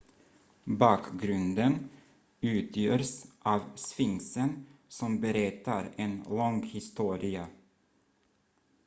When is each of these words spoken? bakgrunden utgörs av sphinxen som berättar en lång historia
bakgrunden 0.65 1.89
utgörs 2.41 3.23
av 3.39 3.61
sphinxen 3.75 4.65
som 4.87 5.21
berättar 5.21 5.91
en 5.95 6.23
lång 6.29 6.63
historia 6.63 7.47